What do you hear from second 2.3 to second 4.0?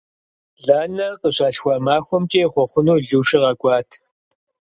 ехъуэхъуну Лушэ къэкӀуат.